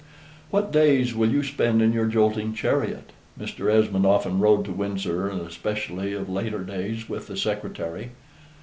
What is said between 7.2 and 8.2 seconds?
the secretary.)